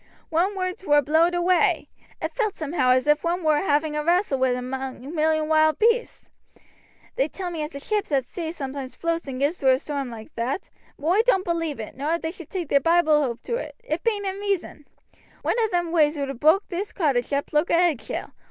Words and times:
One's 0.31 0.55
words 0.55 0.83
war 0.83 1.03
blowed 1.03 1.35
away. 1.35 1.87
It 2.19 2.33
felt 2.33 2.55
somehow 2.55 2.89
as 2.89 3.05
if 3.05 3.23
one 3.23 3.43
war 3.43 3.57
having 3.57 3.95
a 3.95 4.03
wrastle 4.03 4.39
wi' 4.39 4.49
a 4.49 4.59
million 4.63 5.47
wild 5.47 5.77
beasts. 5.77 6.27
They 7.17 7.27
tells 7.27 7.53
me 7.53 7.61
as 7.61 7.73
the 7.73 7.79
ships 7.79 8.11
at 8.11 8.25
sea 8.25 8.51
sometoimes 8.51 8.95
floates 8.95 9.27
and 9.27 9.39
gets 9.39 9.57
through 9.59 9.73
a 9.73 9.77
storm 9.77 10.09
loike 10.09 10.33
that; 10.33 10.71
but 10.97 11.05
oi 11.07 11.21
doan't 11.21 11.45
believe 11.45 11.79
it, 11.79 11.93
and 11.93 11.99
shouldn't 12.01 12.25
if 12.25 12.47
they 12.49 12.59
took 12.61 12.69
their 12.69 12.79
Bible 12.79 13.11
oath 13.13 13.43
to 13.43 13.57
it, 13.57 13.75
it 13.83 14.01
bain't 14.03 14.25
in 14.25 14.37
reason. 14.39 14.87
"One 15.43 15.63
of 15.63 15.69
them 15.69 15.91
waves 15.91 16.17
would 16.17 16.29
ha' 16.31 16.35
broaked 16.39 16.69
this 16.69 16.91
cottage 16.91 17.31
up 17.31 17.53
loike 17.53 17.69
a 17.69 17.75
eggshell. 17.75 18.33